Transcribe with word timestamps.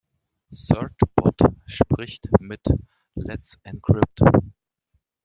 Certbot 0.51 1.39
spricht 1.67 2.25
mit 2.39 2.63
Let's 3.13 3.59
Encrypt. 3.61 4.21